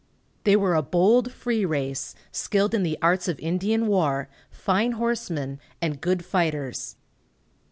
[0.45, 5.59] They were a bold, free race, skilled in the arts of Indian war, fine horsemen,
[5.79, 6.95] and good fighters.